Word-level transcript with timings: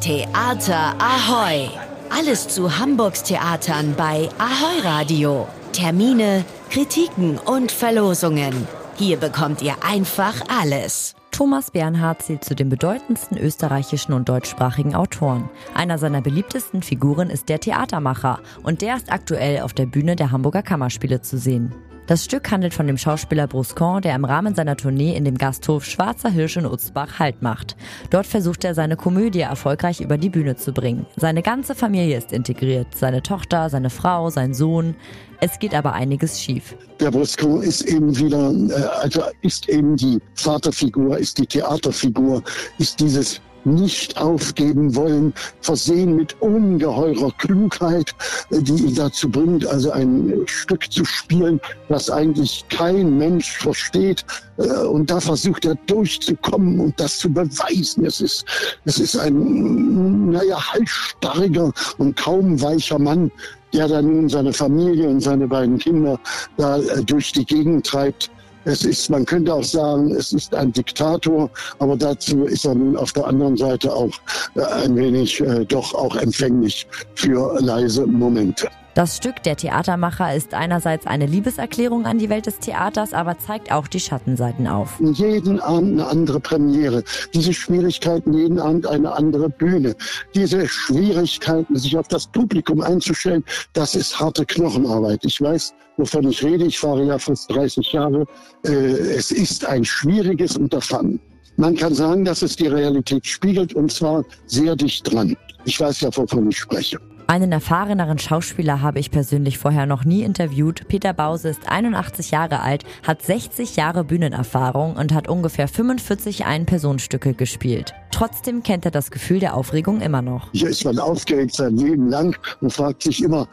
Theater 0.00 0.94
Ahoy! 1.00 1.68
Alles 2.08 2.46
zu 2.46 2.78
Hamburgs 2.78 3.24
Theatern 3.24 3.94
bei 3.96 4.28
Ahoy 4.38 4.80
Radio. 4.84 5.48
Termine, 5.72 6.44
Kritiken 6.70 7.36
und 7.36 7.72
Verlosungen. 7.72 8.68
Hier 8.94 9.16
bekommt 9.16 9.60
ihr 9.60 9.74
einfach 9.82 10.34
alles. 10.48 11.16
Thomas 11.32 11.72
Bernhard 11.72 12.22
zählt 12.22 12.44
zu 12.44 12.54
den 12.54 12.68
bedeutendsten 12.68 13.36
österreichischen 13.38 14.12
und 14.12 14.28
deutschsprachigen 14.28 14.94
Autoren. 14.94 15.50
Einer 15.74 15.98
seiner 15.98 16.20
beliebtesten 16.20 16.82
Figuren 16.82 17.28
ist 17.28 17.48
der 17.48 17.58
Theatermacher 17.58 18.38
und 18.62 18.82
der 18.82 18.96
ist 18.96 19.10
aktuell 19.10 19.62
auf 19.62 19.72
der 19.72 19.86
Bühne 19.86 20.14
der 20.14 20.30
Hamburger 20.30 20.62
Kammerspiele 20.62 21.22
zu 21.22 21.38
sehen. 21.38 21.74
Das 22.08 22.24
Stück 22.24 22.50
handelt 22.50 22.72
von 22.72 22.86
dem 22.86 22.96
Schauspieler 22.96 23.46
Bruscon, 23.46 24.00
der 24.00 24.14
im 24.14 24.24
Rahmen 24.24 24.54
seiner 24.54 24.78
Tournee 24.78 25.14
in 25.14 25.26
dem 25.26 25.36
Gasthof 25.36 25.84
Schwarzer 25.84 26.30
Hirsch 26.30 26.56
in 26.56 26.64
Utzbach 26.64 27.18
Halt 27.18 27.42
macht. 27.42 27.76
Dort 28.08 28.26
versucht 28.26 28.64
er 28.64 28.74
seine 28.74 28.96
Komödie 28.96 29.40
erfolgreich 29.40 30.00
über 30.00 30.16
die 30.16 30.30
Bühne 30.30 30.56
zu 30.56 30.72
bringen. 30.72 31.04
Seine 31.16 31.42
ganze 31.42 31.74
Familie 31.74 32.16
ist 32.16 32.32
integriert, 32.32 32.86
seine 32.94 33.22
Tochter, 33.22 33.68
seine 33.68 33.90
Frau, 33.90 34.30
sein 34.30 34.54
Sohn. 34.54 34.96
Es 35.42 35.58
geht 35.58 35.74
aber 35.74 35.92
einiges 35.92 36.40
schief. 36.40 36.74
Der 36.98 37.10
Bruscon 37.10 37.60
ist 37.60 37.82
eben 37.82 38.16
wieder, 38.16 38.52
äh, 38.70 38.86
also 39.02 39.24
ist 39.42 39.68
eben 39.68 39.94
die 39.94 40.18
Vaterfigur, 40.34 41.18
ist 41.18 41.36
die 41.36 41.46
Theaterfigur, 41.46 42.42
ist 42.78 42.98
dieses 43.00 43.38
nicht 43.64 44.16
aufgeben 44.18 44.94
wollen, 44.94 45.34
versehen 45.60 46.16
mit 46.16 46.40
ungeheurer 46.40 47.32
Klugheit, 47.38 48.14
die 48.50 48.84
ihn 48.84 48.94
dazu 48.94 49.28
bringt, 49.28 49.66
also 49.66 49.90
ein 49.90 50.32
Stück 50.46 50.90
zu 50.90 51.04
spielen, 51.04 51.60
das 51.88 52.10
eigentlich 52.10 52.64
kein 52.68 53.18
Mensch 53.18 53.58
versteht. 53.58 54.24
Äh, 54.58 54.86
und 54.86 55.10
da 55.10 55.20
versucht 55.20 55.64
er 55.64 55.74
durchzukommen 55.86 56.80
und 56.80 57.00
das 57.00 57.18
zu 57.18 57.32
beweisen. 57.32 58.04
Es 58.04 58.20
ist, 58.20 58.44
es 58.84 58.98
ist 58.98 59.16
ein, 59.16 60.30
naja, 60.30 60.58
halsstarriger 60.72 61.72
und 61.98 62.16
kaum 62.16 62.60
weicher 62.60 62.98
Mann, 62.98 63.30
der 63.72 63.88
dann 63.88 64.28
seine 64.28 64.52
Familie 64.52 65.08
und 65.08 65.20
seine 65.20 65.46
beiden 65.46 65.78
Kinder 65.78 66.18
da 66.56 66.78
äh, 66.78 67.02
durch 67.04 67.32
die 67.32 67.44
Gegend 67.44 67.86
treibt. 67.86 68.30
Es 68.68 68.84
ist, 68.84 69.08
man 69.08 69.24
könnte 69.24 69.54
auch 69.54 69.64
sagen, 69.64 70.10
es 70.10 70.34
ist 70.34 70.54
ein 70.54 70.70
Diktator, 70.70 71.48
aber 71.78 71.96
dazu 71.96 72.44
ist 72.44 72.66
er 72.66 72.74
nun 72.74 72.98
auf 72.98 73.14
der 73.14 73.26
anderen 73.26 73.56
Seite 73.56 73.90
auch 73.90 74.12
äh, 74.56 74.60
ein 74.60 74.94
wenig 74.94 75.40
äh, 75.40 75.64
doch 75.64 75.94
auch 75.94 76.14
empfänglich 76.16 76.86
für 77.14 77.58
leise 77.62 78.06
Momente. 78.06 78.68
Das 78.98 79.16
Stück 79.16 79.44
Der 79.44 79.56
Theatermacher 79.56 80.34
ist 80.34 80.54
einerseits 80.54 81.06
eine 81.06 81.26
Liebeserklärung 81.26 82.04
an 82.04 82.18
die 82.18 82.28
Welt 82.28 82.46
des 82.46 82.58
Theaters, 82.58 83.12
aber 83.12 83.38
zeigt 83.38 83.70
auch 83.70 83.86
die 83.86 84.00
Schattenseiten 84.00 84.66
auf. 84.66 84.98
Jeden 84.98 85.60
Abend 85.60 86.00
eine 86.00 86.06
andere 86.08 86.40
Premiere, 86.40 87.04
diese 87.32 87.52
Schwierigkeiten, 87.52 88.32
jeden 88.34 88.58
Abend 88.58 88.88
eine 88.88 89.12
andere 89.12 89.50
Bühne, 89.50 89.94
diese 90.34 90.66
Schwierigkeiten, 90.66 91.76
sich 91.76 91.96
auf 91.96 92.08
das 92.08 92.26
Publikum 92.26 92.80
einzustellen, 92.80 93.44
das 93.72 93.94
ist 93.94 94.18
harte 94.18 94.44
Knochenarbeit. 94.44 95.24
Ich 95.24 95.40
weiß, 95.40 95.74
wovon 95.96 96.28
ich 96.28 96.42
rede. 96.42 96.64
Ich 96.64 96.80
fahre 96.80 97.04
ja 97.04 97.20
fast 97.20 97.48
30 97.52 97.92
Jahre. 97.92 98.26
Äh, 98.64 98.70
es 98.70 99.30
ist 99.30 99.64
ein 99.64 99.84
schwieriges 99.84 100.56
Unterfangen. 100.56 101.20
Man 101.56 101.76
kann 101.76 101.94
sagen, 101.94 102.24
dass 102.24 102.42
es 102.42 102.56
die 102.56 102.66
Realität 102.66 103.24
spiegelt 103.24 103.74
und 103.74 103.92
zwar 103.92 104.24
sehr 104.46 104.74
dicht 104.74 105.12
dran. 105.12 105.36
Ich 105.66 105.78
weiß 105.78 106.00
ja, 106.00 106.08
wovon 106.16 106.50
ich 106.50 106.58
spreche. 106.58 106.98
Einen 107.30 107.52
erfahreneren 107.52 108.18
Schauspieler 108.18 108.80
habe 108.80 109.00
ich 109.00 109.10
persönlich 109.10 109.58
vorher 109.58 109.84
noch 109.84 110.06
nie 110.06 110.22
interviewt. 110.22 110.88
Peter 110.88 111.12
Bause 111.12 111.50
ist 111.50 111.68
81 111.68 112.30
Jahre 112.30 112.60
alt, 112.60 112.84
hat 113.06 113.20
60 113.20 113.76
Jahre 113.76 114.02
Bühnenerfahrung 114.02 114.96
und 114.96 115.12
hat 115.12 115.28
ungefähr 115.28 115.68
45 115.68 116.46
Ein-Personenstücke 116.46 117.34
gespielt. 117.34 117.92
Trotzdem 118.12 118.62
kennt 118.62 118.86
er 118.86 118.92
das 118.92 119.10
Gefühl 119.10 119.40
der 119.40 119.52
Aufregung 119.52 120.00
immer 120.00 120.22
noch. 120.22 120.48
Hier 120.52 120.70
ist 120.70 120.86
man 120.86 120.98
aufgeregt 120.98 121.54
sein 121.54 121.76
Leben 121.76 122.08
lang 122.08 122.34
und 122.62 122.72
fragt 122.72 123.02
sich 123.02 123.22
immer, 123.22 123.46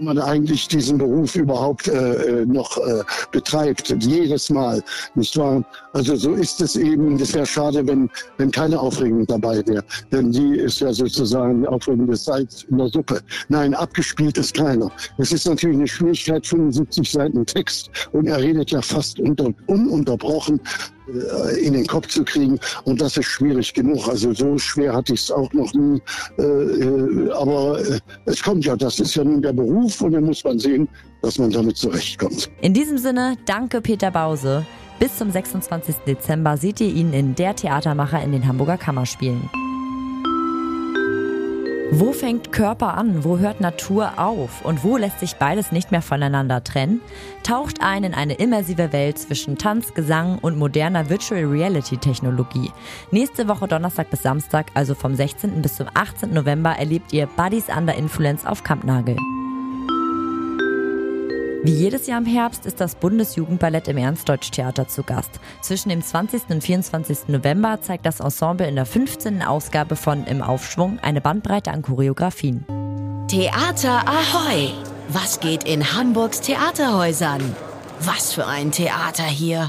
man 0.00 0.18
eigentlich 0.18 0.68
diesen 0.68 0.98
Beruf 0.98 1.36
überhaupt 1.36 1.88
äh, 1.88 2.42
äh, 2.42 2.46
noch 2.46 2.76
äh, 2.78 3.02
betreibt. 3.32 3.94
Jedes 4.02 4.50
Mal, 4.50 4.82
nicht 5.14 5.36
wahr? 5.36 5.64
Also 5.92 6.16
so 6.16 6.32
ist 6.32 6.60
es 6.60 6.76
eben. 6.76 7.18
Das 7.18 7.34
wäre 7.34 7.46
schade, 7.46 7.86
wenn, 7.86 8.10
wenn 8.38 8.50
keine 8.50 8.78
Aufregung 8.78 9.26
dabei 9.26 9.66
wäre. 9.66 9.84
Denn 10.12 10.32
die 10.32 10.56
ist 10.56 10.80
ja 10.80 10.92
sozusagen 10.92 11.62
die 11.62 11.68
Aufregung 11.68 12.06
des 12.06 12.24
Salz 12.24 12.64
in 12.64 12.78
der 12.78 12.88
Suppe. 12.88 13.20
Nein, 13.48 13.74
abgespielt 13.74 14.38
ist 14.38 14.54
keiner. 14.54 14.90
Es 15.18 15.32
ist 15.32 15.46
natürlich 15.46 15.76
eine 15.76 15.88
Schwierigkeit, 15.88 16.46
75 16.46 17.10
Seiten 17.10 17.46
Text 17.46 17.90
und 18.12 18.26
er 18.26 18.38
redet 18.38 18.70
ja 18.70 18.82
fast 18.82 19.18
unter, 19.20 19.52
ununterbrochen 19.66 20.60
in 21.60 21.72
den 21.72 21.86
Kopf 21.86 22.08
zu 22.08 22.24
kriegen. 22.24 22.58
Und 22.84 23.00
das 23.00 23.16
ist 23.16 23.26
schwierig 23.26 23.72
genug. 23.74 24.08
Also 24.08 24.32
so 24.32 24.58
schwer 24.58 24.92
hatte 24.92 25.14
ich 25.14 25.22
es 25.22 25.30
auch 25.30 25.52
noch 25.52 25.72
nie. 25.74 26.00
Äh, 26.38 26.42
äh, 26.42 27.30
aber 27.32 27.80
es 28.26 28.42
kommt 28.42 28.64
ja, 28.64 28.76
das 28.76 29.00
ist 29.00 29.14
ja 29.14 29.24
nun 29.24 29.42
der 29.42 29.52
Beruf 29.52 30.00
und 30.00 30.12
dann 30.12 30.24
muss 30.24 30.44
man 30.44 30.58
sehen, 30.58 30.88
dass 31.22 31.38
man 31.38 31.50
damit 31.50 31.76
zurechtkommt. 31.76 32.50
In 32.60 32.74
diesem 32.74 32.98
Sinne, 32.98 33.36
danke 33.46 33.80
Peter 33.80 34.10
Bause. 34.10 34.64
Bis 34.98 35.16
zum 35.16 35.30
26. 35.30 35.96
Dezember 36.06 36.56
seht 36.56 36.80
ihr 36.80 36.88
ihn 36.88 37.12
in 37.12 37.34
Der 37.34 37.56
Theatermacher 37.56 38.22
in 38.22 38.32
den 38.32 38.46
Hamburger 38.46 38.76
Kammerspielen. 38.76 39.48
Wo 41.92 42.12
fängt 42.12 42.52
Körper 42.52 42.96
an? 42.96 43.24
Wo 43.24 43.38
hört 43.38 43.60
Natur 43.60 44.12
auf? 44.16 44.64
Und 44.64 44.84
wo 44.84 44.96
lässt 44.96 45.18
sich 45.18 45.34
beides 45.34 45.72
nicht 45.72 45.90
mehr 45.90 46.02
voneinander 46.02 46.62
trennen? 46.62 47.00
Taucht 47.42 47.82
ein 47.82 48.04
in 48.04 48.14
eine 48.14 48.34
immersive 48.34 48.92
Welt 48.92 49.18
zwischen 49.18 49.58
Tanz, 49.58 49.92
Gesang 49.92 50.38
und 50.38 50.56
moderner 50.56 51.10
Virtual 51.10 51.44
Reality 51.44 51.96
Technologie. 51.96 52.70
Nächste 53.10 53.48
Woche 53.48 53.66
Donnerstag 53.66 54.08
bis 54.08 54.22
Samstag, 54.22 54.66
also 54.74 54.94
vom 54.94 55.16
16. 55.16 55.62
bis 55.62 55.74
zum 55.74 55.88
18. 55.92 56.32
November, 56.32 56.70
erlebt 56.78 57.12
ihr 57.12 57.26
Buddies 57.26 57.66
Under 57.76 57.96
Influence 57.96 58.46
auf 58.46 58.62
Kampnagel. 58.62 59.16
Wie 61.62 61.74
jedes 61.74 62.06
Jahr 62.06 62.18
im 62.18 62.24
Herbst 62.24 62.64
ist 62.64 62.80
das 62.80 62.94
Bundesjugendballett 62.94 63.86
im 63.88 63.98
Ernstdeutsch-Theater 63.98 64.88
zu 64.88 65.02
Gast. 65.02 65.40
Zwischen 65.60 65.90
dem 65.90 66.00
20. 66.00 66.44
und 66.48 66.64
24. 66.64 67.28
November 67.28 67.82
zeigt 67.82 68.06
das 68.06 68.20
Ensemble 68.20 68.66
in 68.66 68.76
der 68.76 68.86
15. 68.86 69.42
Ausgabe 69.42 69.94
von 69.94 70.24
Im 70.24 70.40
Aufschwung 70.40 70.98
eine 71.00 71.20
Bandbreite 71.20 71.70
an 71.70 71.82
Choreografien. 71.82 72.64
Theater 73.28 74.08
Ahoy! 74.08 74.70
Was 75.10 75.40
geht 75.40 75.64
in 75.64 75.94
Hamburgs 75.94 76.40
Theaterhäusern? 76.40 77.54
Was 78.00 78.32
für 78.32 78.46
ein 78.46 78.72
Theater 78.72 79.24
hier! 79.24 79.68